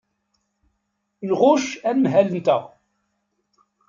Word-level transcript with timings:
Nɣucc 1.29 1.65
anemhal-nteɣ. 1.89 2.63